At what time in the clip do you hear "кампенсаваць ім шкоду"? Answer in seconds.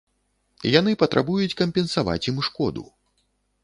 1.61-2.83